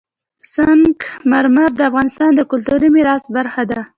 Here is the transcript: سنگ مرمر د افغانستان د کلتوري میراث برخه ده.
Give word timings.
سنگ 0.53 0.95
مرمر 1.31 1.69
د 1.75 1.79
افغانستان 1.89 2.31
د 2.35 2.41
کلتوري 2.51 2.89
میراث 2.95 3.23
برخه 3.35 3.63
ده. 3.71 3.79